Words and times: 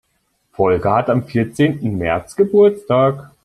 Volker 0.53 0.93
hat 0.95 1.11
am 1.11 1.27
vierzehnten 1.27 1.95
März 1.99 2.35
Geburtstag. 2.35 3.29